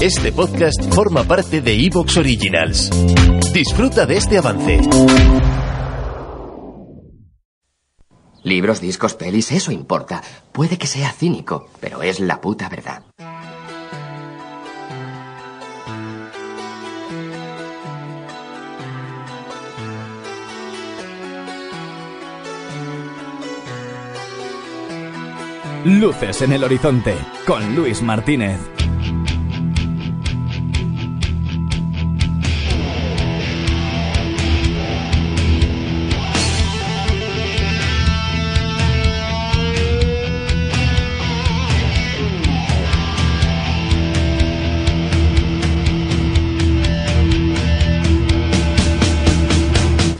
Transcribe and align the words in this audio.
este 0.00 0.32
podcast 0.32 0.94
forma 0.94 1.24
parte 1.24 1.60
de 1.60 1.74
Evox 1.84 2.16
Originals. 2.16 2.90
Disfruta 3.52 4.06
de 4.06 4.16
este 4.16 4.38
avance. 4.38 4.80
Libros, 8.42 8.80
discos, 8.80 9.14
pelis, 9.14 9.52
eso 9.52 9.72
importa. 9.72 10.22
Puede 10.52 10.78
que 10.78 10.86
sea 10.86 11.12
cínico, 11.12 11.68
pero 11.80 12.02
es 12.02 12.20
la 12.20 12.40
puta 12.40 12.68
verdad. 12.68 13.09
Luces 25.84 26.42
en 26.42 26.52
el 26.52 26.62
horizonte 26.62 27.14
con 27.46 27.74
Luis 27.74 28.02
Martínez. 28.02 28.60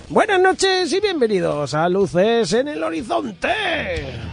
Buenas 0.09 0.41
noches 0.41 0.91
y 0.91 1.01
bienvenidos 1.01 1.75
a 1.75 1.87
Luces 1.91 2.51
en 2.55 2.69
el 2.69 2.83
Horizonte. 2.83 4.30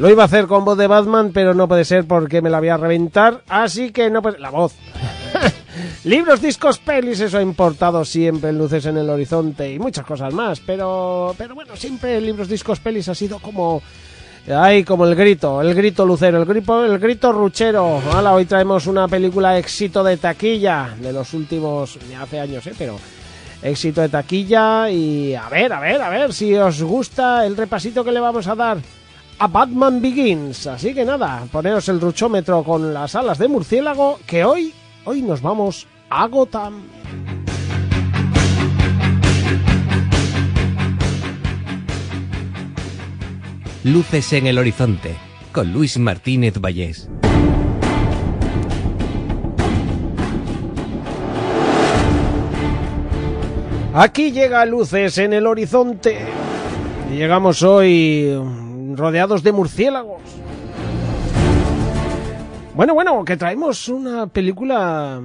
Lo 0.00 0.08
iba 0.08 0.22
a 0.22 0.26
hacer 0.26 0.46
con 0.46 0.64
voz 0.64 0.78
de 0.78 0.86
Batman, 0.86 1.30
pero 1.30 1.52
no 1.52 1.68
puede 1.68 1.84
ser 1.84 2.06
porque 2.06 2.40
me 2.40 2.48
la 2.48 2.58
voy 2.58 2.70
a 2.70 2.78
reventar, 2.78 3.42
así 3.50 3.90
que 3.90 4.08
no 4.08 4.22
puede... 4.22 4.38
La 4.38 4.48
voz. 4.48 4.72
Libros, 6.04 6.40
discos, 6.40 6.78
pelis, 6.78 7.20
eso 7.20 7.36
ha 7.36 7.42
importado 7.42 8.02
siempre, 8.06 8.50
luces 8.50 8.86
en 8.86 8.96
el 8.96 9.10
horizonte 9.10 9.70
y 9.70 9.78
muchas 9.78 10.06
cosas 10.06 10.32
más, 10.32 10.58
pero, 10.60 11.34
pero 11.36 11.54
bueno, 11.54 11.76
siempre 11.76 12.18
libros, 12.18 12.48
discos, 12.48 12.80
pelis 12.80 13.10
ha 13.10 13.14
sido 13.14 13.40
como... 13.40 13.82
Ay, 14.50 14.84
como 14.84 15.04
el 15.04 15.14
grito, 15.14 15.60
el 15.60 15.74
grito 15.74 16.06
lucero, 16.06 16.38
el 16.38 16.46
grito, 16.46 16.82
el 16.82 16.98
grito 16.98 17.30
ruchero. 17.30 18.00
Hola, 18.16 18.32
hoy 18.32 18.46
traemos 18.46 18.86
una 18.86 19.06
película 19.06 19.58
éxito 19.58 20.02
de 20.02 20.16
taquilla 20.16 20.94
de 20.98 21.12
los 21.12 21.34
últimos, 21.34 21.98
hace 22.18 22.40
años, 22.40 22.66
¿eh? 22.66 22.72
Pero 22.78 22.96
éxito 23.62 24.00
de 24.00 24.08
taquilla 24.08 24.88
y 24.88 25.34
a 25.34 25.50
ver, 25.50 25.70
a 25.74 25.80
ver, 25.80 26.00
a 26.00 26.08
ver 26.08 26.32
si 26.32 26.54
os 26.54 26.82
gusta 26.82 27.44
el 27.44 27.54
repasito 27.54 28.02
que 28.02 28.12
le 28.12 28.20
vamos 28.20 28.46
a 28.46 28.54
dar 28.54 28.78
a 29.40 29.46
Batman 29.46 30.02
Begins. 30.02 30.66
Así 30.66 30.94
que 30.94 31.04
nada, 31.04 31.46
poneos 31.50 31.88
el 31.88 32.00
ruchómetro 32.00 32.62
con 32.62 32.92
las 32.92 33.14
alas 33.14 33.38
de 33.38 33.48
murciélago 33.48 34.20
que 34.26 34.44
hoy, 34.44 34.74
hoy 35.04 35.22
nos 35.22 35.40
vamos 35.40 35.86
a 36.10 36.26
Gotham. 36.26 36.82
Luces 43.82 44.32
en 44.34 44.46
el 44.46 44.58
horizonte 44.58 45.16
con 45.52 45.72
Luis 45.72 45.98
Martínez 45.98 46.60
Vallés. 46.60 47.08
Aquí 53.94 54.32
llega 54.32 54.66
Luces 54.66 55.16
en 55.16 55.32
el 55.32 55.46
horizonte. 55.46 56.18
Y 57.10 57.16
llegamos 57.16 57.62
hoy 57.62 58.38
rodeados 58.96 59.42
de 59.42 59.52
murciélagos. 59.52 60.22
Bueno, 62.74 62.94
bueno, 62.94 63.24
que 63.24 63.36
traemos 63.36 63.88
una 63.88 64.26
película... 64.26 65.20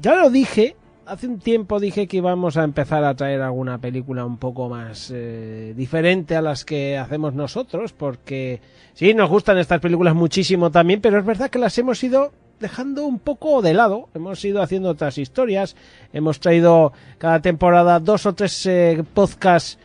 Ya 0.00 0.14
lo 0.14 0.30
dije, 0.30 0.76
hace 1.06 1.26
un 1.26 1.38
tiempo 1.38 1.80
dije 1.80 2.06
que 2.06 2.18
íbamos 2.18 2.56
a 2.56 2.64
empezar 2.64 3.04
a 3.04 3.14
traer 3.14 3.40
alguna 3.42 3.78
película 3.78 4.24
un 4.24 4.36
poco 4.36 4.68
más 4.68 5.10
eh, 5.14 5.72
diferente 5.76 6.36
a 6.36 6.42
las 6.42 6.64
que 6.64 6.98
hacemos 6.98 7.34
nosotros, 7.34 7.92
porque 7.92 8.60
sí, 8.94 9.14
nos 9.14 9.30
gustan 9.30 9.58
estas 9.58 9.80
películas 9.80 10.14
muchísimo 10.14 10.70
también, 10.70 11.00
pero 11.00 11.18
es 11.18 11.24
verdad 11.24 11.50
que 11.50 11.58
las 11.58 11.76
hemos 11.78 12.02
ido 12.02 12.32
dejando 12.60 13.06
un 13.06 13.18
poco 13.18 13.62
de 13.62 13.74
lado. 13.74 14.08
Hemos 14.14 14.44
ido 14.44 14.62
haciendo 14.62 14.90
otras 14.90 15.18
historias, 15.18 15.76
hemos 16.12 16.40
traído 16.40 16.92
cada 17.18 17.40
temporada 17.40 18.00
dos 18.00 18.26
o 18.26 18.34
tres 18.34 18.66
eh, 18.66 19.04
podcasts 19.14 19.78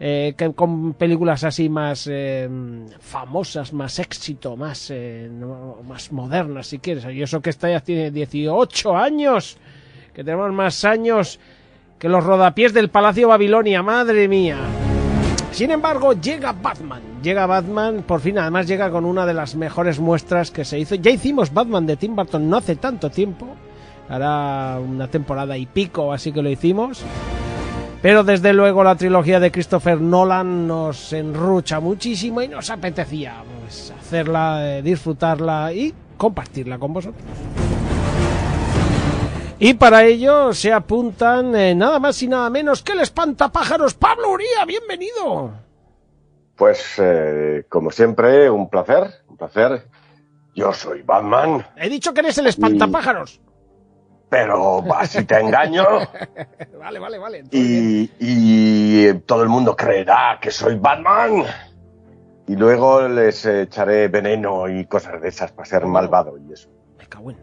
eh, 0.00 0.34
con 0.54 0.94
películas 0.94 1.42
así 1.42 1.68
más 1.68 2.08
eh, 2.10 2.48
famosas, 3.00 3.72
más 3.72 3.98
éxito, 3.98 4.56
más, 4.56 4.90
eh, 4.90 5.28
más 5.86 6.12
modernas, 6.12 6.68
si 6.68 6.78
quieres. 6.78 7.04
Y 7.12 7.22
eso 7.22 7.40
que 7.40 7.50
esta 7.50 7.68
ya 7.68 7.80
tiene 7.80 8.10
18 8.10 8.96
años, 8.96 9.58
que 10.14 10.22
tenemos 10.22 10.52
más 10.52 10.84
años 10.84 11.40
que 11.98 12.08
los 12.08 12.22
rodapiés 12.22 12.72
del 12.72 12.90
Palacio 12.90 13.28
Babilonia, 13.28 13.82
madre 13.82 14.28
mía. 14.28 14.58
Sin 15.50 15.72
embargo, 15.72 16.12
llega 16.12 16.52
Batman. 16.52 17.02
Llega 17.20 17.46
Batman, 17.46 18.04
por 18.06 18.20
fin, 18.20 18.38
además 18.38 18.68
llega 18.68 18.90
con 18.90 19.04
una 19.04 19.26
de 19.26 19.34
las 19.34 19.56
mejores 19.56 19.98
muestras 19.98 20.52
que 20.52 20.64
se 20.64 20.78
hizo. 20.78 20.94
Ya 20.94 21.10
hicimos 21.10 21.52
Batman 21.52 21.86
de 21.86 21.96
Tim 21.96 22.14
Burton 22.14 22.48
no 22.48 22.58
hace 22.58 22.76
tanto 22.76 23.10
tiempo. 23.10 23.48
Hará 24.08 24.78
una 24.78 25.08
temporada 25.08 25.58
y 25.58 25.66
pico, 25.66 26.12
así 26.12 26.30
que 26.30 26.40
lo 26.40 26.48
hicimos. 26.48 27.04
Pero 28.00 28.22
desde 28.22 28.52
luego 28.52 28.84
la 28.84 28.94
trilogía 28.94 29.40
de 29.40 29.50
Christopher 29.50 30.00
Nolan 30.00 30.68
nos 30.68 31.12
enrucha 31.12 31.80
muchísimo 31.80 32.40
y 32.42 32.48
nos 32.48 32.70
apetecía 32.70 33.42
pues, 33.60 33.92
hacerla, 33.98 34.78
eh, 34.78 34.82
disfrutarla 34.82 35.72
y 35.72 35.92
compartirla 36.16 36.78
con 36.78 36.92
vosotros. 36.92 37.24
Y 39.58 39.74
para 39.74 40.04
ello 40.04 40.52
se 40.52 40.72
apuntan 40.72 41.56
eh, 41.56 41.74
nada 41.74 41.98
más 41.98 42.22
y 42.22 42.28
nada 42.28 42.48
menos 42.48 42.84
que 42.84 42.92
el 42.92 43.00
espantapájaros 43.00 43.94
Pablo 43.94 44.30
Uría, 44.30 44.64
bienvenido. 44.64 45.52
Pues 46.54 46.94
eh, 46.98 47.64
como 47.68 47.90
siempre, 47.90 48.48
un 48.48 48.70
placer, 48.70 49.22
un 49.28 49.36
placer. 49.36 49.88
Yo 50.54 50.72
soy 50.72 51.02
Batman. 51.02 51.66
He 51.76 51.88
dicho 51.88 52.14
que 52.14 52.20
eres 52.20 52.38
el 52.38 52.46
espantapájaros. 52.46 53.40
Pero 54.28 54.84
si 55.06 55.24
te 55.24 55.40
engaño. 55.40 55.84
vale, 56.78 56.98
vale, 56.98 57.18
vale. 57.18 57.44
Y, 57.50 58.10
y, 58.18 59.14
todo 59.26 59.42
el 59.42 59.48
mundo 59.48 59.74
creerá 59.74 60.38
que 60.40 60.50
soy 60.50 60.76
Batman. 60.76 61.44
Y 62.46 62.56
luego 62.56 63.06
les 63.08 63.44
echaré 63.44 64.08
veneno 64.08 64.68
y 64.68 64.86
cosas 64.86 65.20
de 65.20 65.28
esas 65.28 65.52
para 65.52 65.68
ser 65.68 65.86
malvado 65.86 66.38
y 66.38 66.52
eso. 66.52 66.68
Me 66.98 67.06
cago 67.06 67.30
en. 67.30 67.36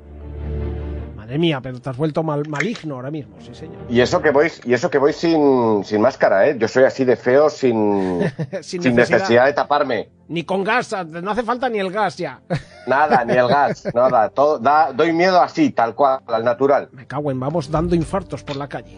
Madre 1.16 1.40
mía, 1.40 1.59
pero 1.62 1.79
te 1.79 1.90
has 1.90 1.97
vuelto 1.97 2.22
mal, 2.22 2.47
maligno 2.47 2.96
ahora 2.96 3.09
mismo, 3.09 3.35
sí 3.40 3.56
señor. 3.56 3.84
Y 3.90 4.00
eso 4.00 4.22
que 4.22 4.29
voy, 4.29 4.52
y 4.63 4.73
eso 4.73 4.91
que 4.91 5.00
voy 5.00 5.12
sin, 5.12 5.84
sin 5.84 6.02
máscara, 6.02 6.47
¿eh? 6.47 6.56
Yo 6.59 6.67
soy 6.67 6.84
así 6.84 7.03
de 7.03 7.16
feo 7.16 7.50
sin, 7.50 8.22
sin, 8.62 8.96
necesidad. 8.96 9.46
de 9.46 9.53
taparme. 9.53 10.09
Ni 10.28 10.44
con 10.44 10.63
gas, 10.63 10.96
no 11.07 11.31
hace 11.31 11.41
falta 11.41 11.67
ni 11.67 11.79
el 11.79 11.91
gas 11.91 12.17
ya. 12.17 12.41
Nada, 12.87 13.26
ni 13.26 13.34
el 13.34 13.47
gas, 13.47 13.87
nada. 13.93 14.29
Todo, 14.29 14.59
da, 14.59 14.91
doy 14.93 15.14
miedo 15.14 15.41
así, 15.41 15.72
tal 15.72 15.96
cual, 15.96 16.20
al 16.28 16.43
natural. 16.43 16.90
Me 16.91 17.05
cago 17.05 17.32
en, 17.32 17.40
vamos 17.40 17.70
dando 17.70 17.96
infartos 17.96 18.43
por 18.43 18.55
la 18.55 18.67
calle. 18.67 18.97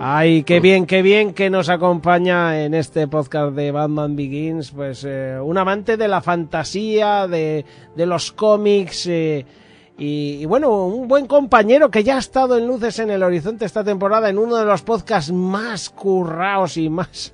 Ay, 0.00 0.42
qué 0.42 0.60
bien, 0.60 0.86
qué 0.86 1.00
bien 1.02 1.32
que 1.32 1.48
nos 1.48 1.68
acompaña 1.68 2.60
en 2.62 2.74
este 2.74 3.08
podcast 3.08 3.54
de 3.54 3.70
Batman 3.70 4.16
Begins, 4.16 4.70
pues 4.70 5.04
eh, 5.06 5.38
un 5.42 5.56
amante 5.56 5.96
de 5.96 6.08
la 6.08 6.20
fantasía, 6.20 7.26
de, 7.26 7.64
de 7.96 8.06
los 8.06 8.32
cómics, 8.32 9.06
eh, 9.06 9.46
y, 9.96 10.44
bueno, 10.46 10.86
un 10.86 11.06
buen 11.06 11.26
compañero 11.26 11.90
que 11.90 12.02
ya 12.02 12.16
ha 12.16 12.18
estado 12.18 12.58
en 12.58 12.66
Luces 12.66 12.98
en 12.98 13.10
el 13.10 13.22
Horizonte 13.22 13.64
esta 13.64 13.84
temporada 13.84 14.28
en 14.28 14.38
uno 14.38 14.56
de 14.56 14.64
los 14.64 14.82
podcasts 14.82 15.32
más 15.32 15.88
curraos 15.88 16.76
y 16.76 16.90
más 16.90 17.32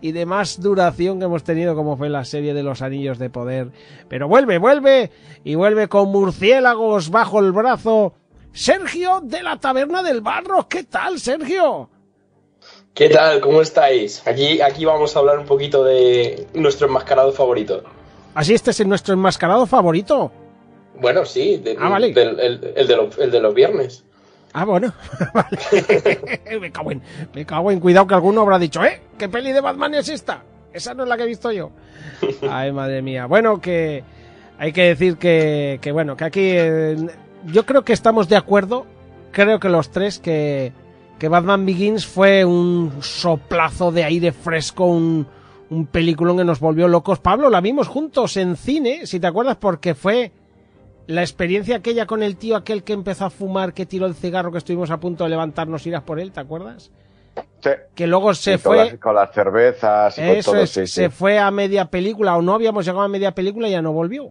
y 0.00 0.12
de 0.12 0.26
más 0.26 0.60
duración 0.60 1.18
que 1.18 1.24
hemos 1.26 1.44
tenido 1.44 1.74
como 1.74 1.96
fue 1.96 2.08
la 2.08 2.24
serie 2.24 2.54
de 2.54 2.62
los 2.62 2.82
Anillos 2.82 3.18
de 3.18 3.30
Poder. 3.30 3.70
Pero 4.08 4.28
vuelve, 4.28 4.58
vuelve 4.58 5.10
y 5.44 5.54
vuelve 5.54 5.88
con 5.88 6.10
murciélagos 6.10 7.10
bajo 7.10 7.40
el 7.40 7.52
brazo. 7.52 8.14
Sergio 8.52 9.20
de 9.22 9.42
la 9.42 9.58
Taberna 9.58 10.02
del 10.02 10.22
Barro, 10.22 10.66
¿qué 10.68 10.84
tal, 10.84 11.20
Sergio? 11.20 11.90
¿Qué 12.94 13.10
tal? 13.10 13.40
¿Cómo 13.40 13.60
estáis? 13.60 14.26
Aquí, 14.26 14.62
aquí 14.62 14.86
vamos 14.86 15.14
a 15.14 15.18
hablar 15.18 15.38
un 15.38 15.44
poquito 15.44 15.84
de 15.84 16.46
nuestro 16.54 16.86
enmascarado 16.86 17.30
favorito. 17.32 17.82
¿Así 18.34 18.54
este 18.54 18.70
es 18.70 18.86
nuestro 18.86 19.12
enmascarado 19.12 19.66
favorito? 19.66 20.32
Bueno, 20.98 21.26
sí, 21.26 21.58
de- 21.58 21.76
Ah, 21.78 21.90
vale. 21.90 22.14
del- 22.14 22.40
el, 22.40 22.72
el 22.74 22.86
de 22.88 22.96
los, 22.96 23.18
el 23.18 23.30
de 23.30 23.40
los 23.40 23.52
viernes. 23.54 24.05
Ah, 24.58 24.64
bueno. 24.64 24.90
Vale. 25.34 26.58
me 26.60 26.72
cago 26.72 26.90
en, 26.90 27.02
me 27.34 27.44
cago 27.44 27.70
en, 27.70 27.78
cuidado 27.78 28.06
que 28.06 28.14
alguno 28.14 28.40
habrá 28.40 28.58
dicho, 28.58 28.82
¿eh? 28.82 29.02
¿Qué 29.18 29.28
peli 29.28 29.52
de 29.52 29.60
Batman 29.60 29.92
es 29.92 30.08
esta? 30.08 30.44
Esa 30.72 30.94
no 30.94 31.02
es 31.02 31.10
la 31.10 31.18
que 31.18 31.24
he 31.24 31.26
visto 31.26 31.52
yo. 31.52 31.72
Ay, 32.50 32.72
madre 32.72 33.02
mía. 33.02 33.26
Bueno, 33.26 33.60
que 33.60 34.02
hay 34.58 34.72
que 34.72 34.84
decir 34.84 35.18
que, 35.18 35.78
que 35.82 35.92
bueno, 35.92 36.16
que 36.16 36.24
aquí 36.24 36.40
eh, 36.42 36.96
yo 37.44 37.66
creo 37.66 37.84
que 37.84 37.92
estamos 37.92 38.30
de 38.30 38.36
acuerdo, 38.36 38.86
creo 39.30 39.60
que 39.60 39.68
los 39.68 39.90
tres, 39.90 40.18
que, 40.18 40.72
que 41.18 41.28
Batman 41.28 41.66
Begins 41.66 42.06
fue 42.06 42.46
un 42.46 42.92
soplazo 43.00 43.92
de 43.92 44.04
aire 44.04 44.32
fresco, 44.32 44.86
un, 44.86 45.26
un 45.68 45.84
peliculón 45.84 46.38
que 46.38 46.44
nos 46.44 46.60
volvió 46.60 46.88
locos. 46.88 47.18
Pablo, 47.18 47.50
la 47.50 47.60
vimos 47.60 47.88
juntos 47.88 48.38
en 48.38 48.56
cine, 48.56 49.04
si 49.04 49.20
te 49.20 49.26
acuerdas, 49.26 49.58
porque 49.58 49.94
fue 49.94 50.32
la 51.06 51.22
experiencia 51.22 51.76
aquella 51.76 52.06
con 52.06 52.22
el 52.22 52.36
tío 52.36 52.56
aquel 52.56 52.82
que 52.82 52.92
empezó 52.92 53.26
a 53.26 53.30
fumar, 53.30 53.72
que 53.72 53.86
tiró 53.86 54.06
el 54.06 54.14
cigarro, 54.14 54.50
que 54.52 54.58
estuvimos 54.58 54.90
a 54.90 54.98
punto 54.98 55.24
de 55.24 55.30
levantarnos 55.30 55.84
y 55.86 55.90
iras 55.90 56.02
por 56.02 56.18
él, 56.20 56.32
¿te 56.32 56.40
acuerdas? 56.40 56.90
Sí. 57.60 57.70
Que 57.94 58.06
luego 58.06 58.34
se 58.34 58.54
Y 58.54 58.58
con 58.58 58.62
fue... 58.62 58.76
las- 58.76 58.94
con 58.98 59.14
las 59.14 59.30
cervezas 59.32 60.18
y 60.18 60.22
con 60.22 60.40
todo, 60.40 60.56
es, 60.62 60.70
sí, 60.70 60.86
sí. 60.86 60.92
se 60.92 61.10
fue 61.10 61.38
a 61.38 61.50
media 61.50 61.84
película 61.86 62.36
o 62.36 62.42
no 62.42 62.54
habíamos 62.54 62.84
llegado 62.84 63.02
a 63.04 63.08
media 63.08 63.32
película 63.32 63.68
y 63.68 63.72
ya 63.72 63.82
no 63.82 63.92
volvió. 63.92 64.30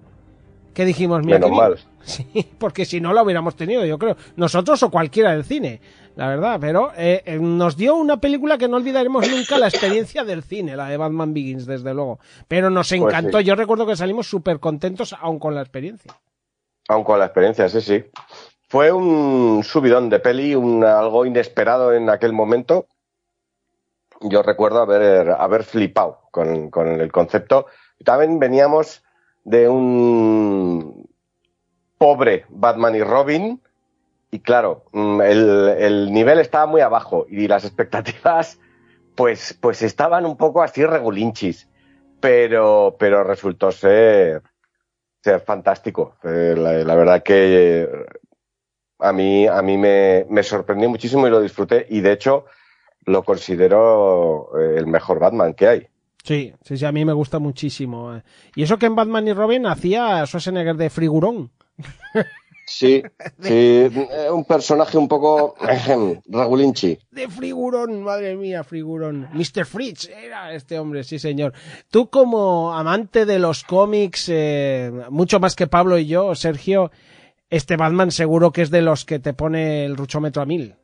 ¿Qué 0.73 0.83
dijimos? 0.85 1.23
Mira, 1.23 1.39
Menos 1.39 1.51
mal. 1.57 1.79
Sí, 2.05 2.27
porque 2.59 2.85
si 2.85 3.01
no 3.01 3.13
la 3.13 3.23
hubiéramos 3.23 3.55
tenido, 3.55 3.83
yo 3.83 3.97
creo. 3.97 4.15
Nosotros 4.35 4.83
o 4.83 4.91
cualquiera 4.91 5.31
del 5.31 5.43
cine, 5.43 5.81
la 6.15 6.27
verdad. 6.27 6.59
Pero 6.61 6.91
eh, 6.95 7.23
eh, 7.25 7.39
nos 7.39 7.75
dio 7.77 7.95
una 7.95 8.17
película 8.21 8.59
que 8.59 8.67
no 8.67 8.77
olvidaremos 8.77 9.27
nunca 9.27 9.57
la 9.57 9.69
experiencia 9.69 10.23
del 10.23 10.43
cine, 10.43 10.75
la 10.75 10.87
de 10.87 10.97
Batman 10.97 11.33
Begins, 11.33 11.65
desde 11.65 11.95
luego. 11.95 12.19
Pero 12.47 12.69
nos 12.69 12.89
Pues 12.89 13.01
encantó. 13.01 13.39
Yo 13.39 13.55
recuerdo 13.55 13.87
que 13.87 13.95
salimos 13.95 14.27
súper 14.27 14.59
contentos 14.59 15.13
aún 15.19 15.39
con 15.39 15.55
la 15.55 15.61
experiencia. 15.61 16.13
Aún 16.87 17.03
con 17.03 17.19
la 17.19 17.25
experiencia, 17.25 17.67
sí, 17.69 17.81
sí. 17.81 18.05
Fue 18.67 18.91
un 18.91 19.63
subidón 19.63 20.09
de 20.09 20.19
peli, 20.19 20.55
un, 20.55 20.83
algo 20.83 21.25
inesperado 21.25 21.93
en 21.93 22.09
aquel 22.09 22.33
momento. 22.33 22.87
Yo 24.21 24.43
recuerdo 24.43 24.81
haber, 24.81 25.29
haber 25.31 25.63
flipado 25.63 26.21
con, 26.31 26.69
con 26.69 26.99
el 27.01 27.11
concepto. 27.11 27.67
También 28.03 28.39
veníamos 28.39 29.03
de 29.43 29.69
un 29.69 31.07
pobre 31.97 32.45
Batman 32.49 32.95
y 32.95 33.03
Robin. 33.03 33.61
Y 34.31 34.39
claro, 34.39 34.85
mm, 34.91 35.21
el, 35.21 35.69
el 35.79 36.11
nivel 36.11 36.39
estaba 36.39 36.65
muy 36.65 36.81
abajo 36.81 37.25
y 37.29 37.47
las 37.47 37.65
expectativas 37.65 38.59
pues, 39.15 39.57
pues 39.59 39.81
estaban 39.81 40.25
un 40.25 40.37
poco 40.37 40.61
así 40.61 40.85
regulinchis. 40.85 41.69
Pero, 42.19 42.95
pero 42.97 43.23
resultó 43.23 43.71
ser, 43.71 44.41
ser 45.25 45.41
fantástico. 45.41 46.17
Eh, 46.23 46.53
la, 46.55 46.95
verdad 46.95 47.23
que 47.23 47.81
eh, 47.81 47.89
a 48.99 49.11
mí, 49.11 49.47
a 49.47 49.61
mí 49.63 49.75
me, 49.75 50.25
me 50.29 50.43
sorprendió 50.43 50.87
muchísimo 50.87 51.25
y 51.25 51.31
lo 51.31 51.41
disfruté. 51.41 51.87
Y 51.89 52.01
de 52.01 52.11
hecho, 52.11 52.45
lo 53.05 53.23
considero 53.23 54.51
eh, 54.59 54.75
el 54.77 54.85
mejor 54.85 55.19
Batman 55.19 55.55
que 55.55 55.67
hay. 55.67 55.87
Sí, 56.23 56.53
sí, 56.61 56.77
sí, 56.77 56.85
a 56.85 56.91
mí 56.91 57.05
me 57.05 57.13
gusta 57.13 57.39
muchísimo. 57.39 58.21
Y 58.55 58.63
eso 58.63 58.77
que 58.77 58.85
en 58.85 58.95
Batman 58.95 59.27
y 59.27 59.33
Robin 59.33 59.65
hacía 59.65 60.23
Schwarzenegger 60.27 60.75
de 60.75 60.89
frigurón. 60.91 61.51
Sí, 62.67 63.03
sí, 63.41 63.49
eh, 63.51 64.27
un 64.31 64.43
personaje 64.45 64.97
un 64.97 65.07
poco 65.07 65.55
regulinchi. 66.27 66.97
De 67.11 67.27
frigurón, 67.27 68.01
madre 68.03 68.35
mía, 68.35 68.63
frigurón. 68.63 69.29
Mr. 69.33 69.65
Fritz 69.65 70.09
era 70.09 70.53
este 70.53 70.79
hombre, 70.79 71.03
sí 71.03 71.19
señor. 71.19 71.53
Tú 71.91 72.09
como 72.09 72.73
amante 72.73 73.25
de 73.25 73.39
los 73.39 73.63
cómics, 73.63 74.25
eh, 74.29 74.91
mucho 75.09 75.39
más 75.39 75.55
que 75.55 75.67
Pablo 75.67 75.97
y 75.97 76.07
yo, 76.07 76.33
Sergio, 76.35 76.91
este 77.49 77.77
Batman 77.77 78.11
seguro 78.11 78.51
que 78.51 78.63
es 78.63 78.71
de 78.71 78.81
los 78.81 79.05
que 79.05 79.19
te 79.19 79.33
pone 79.33 79.85
el 79.85 79.95
ruchómetro 79.95 80.41
a 80.41 80.45
mil. 80.45 80.75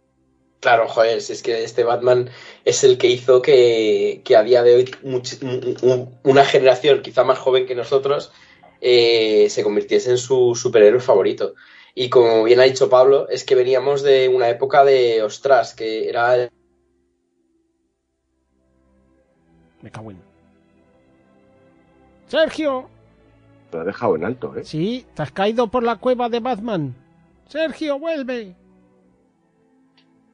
Claro, 0.59 0.87
joder, 0.87 1.21
si 1.21 1.33
es 1.33 1.41
que 1.41 1.63
este 1.63 1.83
Batman 1.83 2.29
es 2.65 2.83
el 2.83 2.99
que 2.99 3.07
hizo 3.07 3.41
que, 3.41 4.21
que 4.23 4.35
a 4.35 4.43
día 4.43 4.61
de 4.61 4.75
hoy 4.75 4.85
much- 5.03 5.41
un- 5.41 5.89
un- 5.89 6.19
una 6.23 6.45
generación 6.45 7.01
quizá 7.01 7.23
más 7.23 7.39
joven 7.39 7.65
que 7.65 7.73
nosotros 7.73 8.31
eh, 8.81 9.47
se 9.49 9.63
convirtiese 9.63 10.09
en 10.09 10.17
su 10.17 10.55
superhéroe 10.55 10.99
favorito. 10.99 11.53
Y 11.93 12.09
como 12.09 12.43
bien 12.43 12.59
ha 12.59 12.63
dicho 12.63 12.89
Pablo, 12.89 13.29
es 13.29 13.43
que 13.43 13.55
veníamos 13.55 14.01
de 14.01 14.27
una 14.29 14.49
época 14.49 14.83
de 14.83 15.21
ostras, 15.21 15.75
que 15.75 16.09
era 16.09 16.49
Me 19.81 19.91
cago 19.91 20.11
en. 20.11 20.21
Sergio, 22.27 22.87
Lo 23.73 23.81
ha 23.81 23.83
dejado 23.83 24.15
en 24.15 24.23
alto, 24.23 24.55
¿eh? 24.55 24.63
sí, 24.63 25.05
te 25.15 25.21
has 25.21 25.31
caído 25.31 25.67
por 25.67 25.83
la 25.83 25.97
cueva 25.97 26.29
de 26.29 26.39
Batman. 26.39 26.95
Sergio, 27.47 27.99
vuelve. 27.99 28.55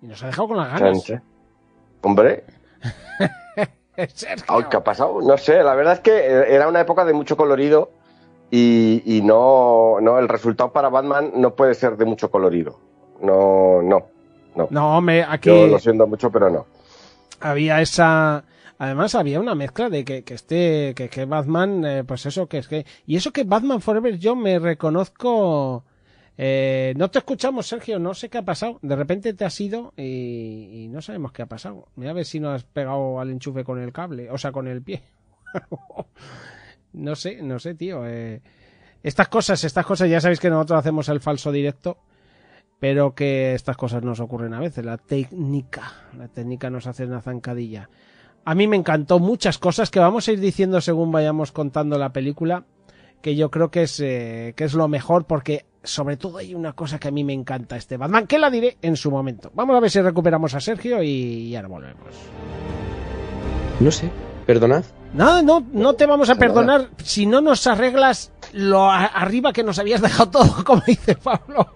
Y 0.01 0.05
nos 0.05 0.21
ha 0.21 0.27
dejado 0.27 0.49
con 0.49 0.57
las 0.57 0.79
ganas. 0.79 1.11
Hombre, 2.03 2.43
Sergio. 4.13 4.45
ay, 4.47 4.63
¿qué 4.69 4.77
ha 4.77 4.83
pasado? 4.83 5.19
No 5.21 5.37
sé, 5.37 5.63
la 5.63 5.73
verdad 5.73 5.93
es 5.93 5.99
que 6.01 6.25
era 6.53 6.67
una 6.67 6.81
época 6.81 7.03
de 7.03 7.13
mucho 7.13 7.35
colorido 7.35 7.89
y, 8.51 9.03
y 9.17 9.21
no, 9.21 9.99
no, 10.01 10.19
el 10.19 10.27
resultado 10.29 10.71
para 10.71 10.89
Batman 10.89 11.31
no 11.35 11.55
puede 11.55 11.73
ser 11.73 11.97
de 11.97 12.05
mucho 12.05 12.31
colorido. 12.31 12.79
No, 13.21 13.81
no, 13.81 14.07
no. 14.55 14.67
No, 14.69 14.97
hombre, 14.97 15.23
aquí 15.27 15.49
Yo 15.49 15.67
lo 15.67 15.79
siento 15.79 16.07
mucho, 16.07 16.31
pero 16.31 16.49
no. 16.49 16.65
había 17.39 17.81
esa 17.81 18.45
además 18.79 19.15
había 19.15 19.39
una 19.39 19.55
mezcla 19.55 19.89
de 19.89 20.05
que, 20.05 20.23
que 20.23 20.33
este 20.35 20.93
que, 20.95 21.09
que 21.09 21.25
Batman 21.25 21.83
eh, 21.85 22.03
pues 22.03 22.25
eso 22.25 22.47
que 22.47 22.59
es 22.59 22.67
que 22.67 22.85
y 23.05 23.15
eso 23.15 23.31
que 23.31 23.43
Batman 23.43 23.81
Forever 23.81 24.17
yo 24.19 24.35
me 24.35 24.59
reconozco 24.59 25.83
eh, 26.37 26.93
no 26.97 27.09
te 27.09 27.19
escuchamos 27.19 27.67
Sergio 27.67 27.99
no 27.99 28.13
sé 28.13 28.29
qué 28.29 28.37
ha 28.39 28.45
pasado 28.45 28.79
de 28.83 28.95
repente 28.95 29.33
te 29.33 29.45
has 29.45 29.59
ido 29.61 29.93
y, 29.97 30.83
y 30.83 30.87
no 30.89 31.01
sabemos 31.01 31.31
qué 31.31 31.41
ha 31.43 31.47
pasado 31.47 31.87
mira 31.95 32.11
a 32.11 32.13
ver 32.13 32.25
si 32.25 32.39
no 32.39 32.51
has 32.51 32.63
pegado 32.65 33.19
al 33.19 33.31
enchufe 33.31 33.63
con 33.63 33.79
el 33.81 33.91
cable 33.91 34.29
o 34.31 34.37
sea 34.37 34.51
con 34.51 34.67
el 34.67 34.81
pie 34.83 35.03
no 36.97 37.15
sé 37.15 37.41
no 37.41 37.59
sé 37.59 37.75
tío 37.75 38.05
eh, 38.05 38.41
estas 39.03 39.27
cosas 39.27 39.63
estas 39.63 39.85
cosas 39.85 40.09
ya 40.09 40.19
sabéis 40.19 40.39
que 40.39 40.49
nosotros 40.49 40.79
hacemos 40.79 41.07
el 41.09 41.19
falso 41.19 41.51
directo 41.51 41.97
pero 42.79 43.15
que 43.15 43.53
estas 43.53 43.77
cosas 43.77 44.03
nos 44.03 44.19
ocurren 44.19 44.53
a 44.53 44.59
veces. 44.59 44.85
La 44.85 44.97
técnica, 44.97 45.93
la 46.17 46.27
técnica 46.27 46.69
nos 46.69 46.87
hace 46.87 47.05
una 47.05 47.21
zancadilla. 47.21 47.89
A 48.45 48.55
mí 48.55 48.67
me 48.67 48.77
encantó 48.77 49.19
muchas 49.19 49.57
cosas 49.57 49.89
que 49.89 49.99
vamos 49.99 50.27
a 50.27 50.31
ir 50.31 50.39
diciendo 50.39 50.79
según 50.79 51.11
vayamos 51.11 51.51
contando 51.51 51.97
la 51.97 52.13
película, 52.13 52.65
que 53.21 53.35
yo 53.35 53.49
creo 53.51 53.71
que 53.71 53.83
es, 53.83 53.99
eh, 53.99 54.53
que 54.55 54.63
es 54.63 54.73
lo 54.73 54.87
mejor 54.87 55.25
porque 55.25 55.65
sobre 55.83 56.17
todo 56.17 56.37
hay 56.37 56.53
una 56.53 56.73
cosa 56.73 56.99
que 56.99 57.07
a 57.07 57.11
mí 57.11 57.23
me 57.23 57.33
encanta 57.33 57.77
este 57.77 57.97
Batman, 57.97 58.27
que 58.27 58.39
la 58.39 58.49
diré 58.49 58.77
en 58.81 58.95
su 58.95 59.11
momento. 59.11 59.51
Vamos 59.53 59.75
a 59.75 59.79
ver 59.79 59.89
si 59.89 60.01
recuperamos 60.01 60.53
a 60.53 60.59
Sergio 60.59 61.01
y, 61.01 61.09
y 61.09 61.55
ahora 61.55 61.67
volvemos. 61.67 62.15
No 63.79 63.91
sé, 63.91 64.09
perdonad. 64.47 64.83
No, 65.13 65.41
no, 65.43 65.63
no 65.71 65.93
te 65.93 66.05
vamos 66.07 66.29
a 66.31 66.35
perdonar 66.35 66.89
si 67.03 67.27
no 67.27 67.39
nos 67.41 67.67
arreglas 67.67 68.31
lo 68.53 68.89
a- 68.89 69.05
arriba 69.05 69.53
que 69.53 69.63
nos 69.63 69.77
habías 69.77 70.01
dejado 70.07 70.31
todo, 70.31 70.63
como 70.63 70.81
dice 70.87 71.15
Pablo. 71.15 71.67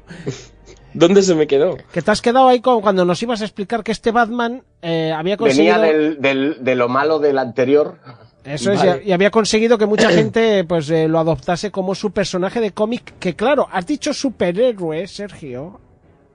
¿Dónde 0.93 1.21
se 1.21 1.35
me 1.35 1.47
quedó? 1.47 1.77
Que 1.93 2.01
te 2.01 2.11
has 2.11 2.21
quedado 2.21 2.47
ahí 2.47 2.59
con, 2.59 2.81
cuando 2.81 3.05
nos 3.05 3.21
ibas 3.23 3.41
a 3.41 3.45
explicar 3.45 3.83
que 3.83 3.91
este 3.93 4.11
Batman 4.11 4.63
eh, 4.81 5.13
había 5.15 5.37
conseguido... 5.37 5.79
Venía 5.79 5.93
del, 5.93 6.21
del- 6.21 6.57
de 6.63 6.75
lo 6.75 6.89
malo 6.89 7.19
del 7.19 7.37
anterior. 7.37 7.97
Eso 8.43 8.71
es, 8.71 8.81
y 9.05 9.11
había 9.11 9.29
conseguido 9.31 9.77
que 9.77 9.85
mucha 9.85 10.09
gente 10.11 10.63
pues 10.65 10.89
eh, 10.89 11.07
lo 11.07 11.19
adoptase 11.19 11.71
como 11.71 11.93
su 11.95 12.11
personaje 12.11 12.59
de 12.59 12.71
cómic, 12.71 13.13
que 13.19 13.35
claro, 13.35 13.67
has 13.71 13.85
dicho 13.85 14.13
superhéroe, 14.13 15.07
Sergio, 15.07 15.79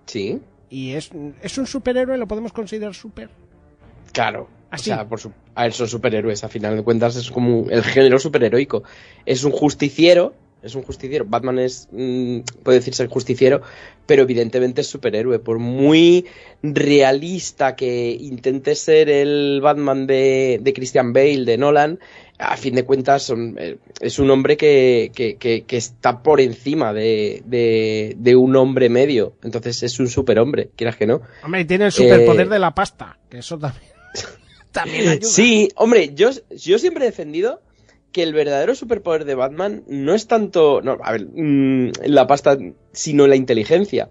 Sí, 0.06 0.40
y 0.70 0.92
es, 0.92 1.10
es 1.42 1.58
un 1.58 1.66
superhéroe, 1.66 2.16
lo 2.16 2.26
podemos 2.28 2.52
considerar 2.52 2.94
super. 2.94 3.28
claro. 4.12 4.48
O 4.72 4.78
sea, 4.78 5.08
por 5.08 5.20
su... 5.20 5.32
a 5.54 5.62
ver, 5.64 5.72
son 5.72 5.88
superhéroes, 5.88 6.44
a 6.44 6.48
final 6.48 6.76
de 6.76 6.82
cuentas 6.82 7.16
es 7.16 7.30
como 7.30 7.66
el 7.70 7.82
género 7.82 8.18
superheroico. 8.18 8.82
Es 9.24 9.44
un 9.44 9.52
justiciero, 9.52 10.34
es 10.62 10.74
un 10.74 10.82
justiciero. 10.82 11.24
Batman 11.26 11.58
es, 11.60 11.88
mm, 11.92 12.40
puede 12.62 12.78
decirse 12.78 13.06
justiciero, 13.06 13.62
pero 14.06 14.22
evidentemente 14.22 14.80
es 14.80 14.86
superhéroe. 14.88 15.38
Por 15.38 15.58
muy 15.60 16.26
realista 16.62 17.76
que 17.76 18.10
intente 18.20 18.74
ser 18.74 19.08
el 19.08 19.60
Batman 19.62 20.06
de, 20.06 20.58
de 20.60 20.72
Christian 20.72 21.12
Bale, 21.12 21.44
de 21.44 21.56
Nolan, 21.58 21.98
a 22.38 22.56
fin 22.56 22.74
de 22.74 22.84
cuentas 22.84 23.22
son- 23.22 23.56
eh, 23.58 23.78
es 24.00 24.18
un 24.18 24.30
hombre 24.30 24.56
que, 24.56 25.10
que- 25.14 25.36
que- 25.36 25.62
que 25.64 25.76
está 25.76 26.22
por 26.22 26.40
encima 26.40 26.92
de, 26.92 27.42
de- 27.46 28.14
de 28.18 28.36
un 28.36 28.56
hombre 28.56 28.88
medio. 28.88 29.34
Entonces 29.42 29.82
es 29.82 29.98
un 30.00 30.08
superhombre, 30.08 30.70
quieras 30.76 30.96
que 30.96 31.06
no. 31.06 31.22
Hombre, 31.42 31.62
y 31.62 31.64
tiene 31.64 31.86
el 31.86 31.92
superpoder 31.92 32.46
Eh, 32.46 32.50
de 32.50 32.58
la 32.58 32.74
pasta, 32.74 33.18
que 33.30 33.38
eso 33.38 33.58
también, 33.58 33.90
también 34.76 35.08
ayuda. 35.08 35.28
Sí, 35.28 35.70
hombre, 35.76 36.14
yo, 36.14 36.30
yo 36.50 36.78
siempre 36.78 37.04
he 37.04 37.10
defendido 37.10 37.62
que 38.12 38.22
el 38.22 38.32
verdadero 38.32 38.74
superpoder 38.74 39.24
de 39.24 39.34
Batman 39.34 39.84
no 39.88 40.14
es 40.14 40.26
tanto, 40.26 40.80
no, 40.82 40.98
a 41.02 41.12
ver, 41.12 41.26
mm, 41.26 41.92
la 42.06 42.26
pasta, 42.26 42.56
sino 42.92 43.26
la 43.26 43.36
inteligencia. 43.36 44.08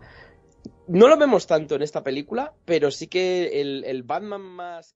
No 0.88 1.07
lo 1.07 1.17
vemos 1.17 1.48
tanto 1.48 1.75
en 1.75 1.81
esta 1.81 2.03
película, 2.03 2.53
pero 2.65 2.91
sí 2.91 3.07
que 3.07 3.62
el, 3.62 3.84
el 3.86 4.03
Batman 4.03 4.41
más... 4.41 4.95